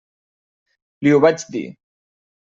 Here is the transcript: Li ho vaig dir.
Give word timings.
Li 1.07 1.13
ho 1.17 1.21
vaig 1.27 1.47
dir. 1.57 1.63